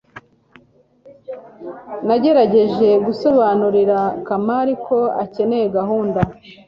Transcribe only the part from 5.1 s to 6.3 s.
akeneye gahunda